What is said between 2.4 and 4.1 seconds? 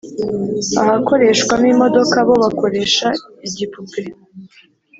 bakoresha igipupe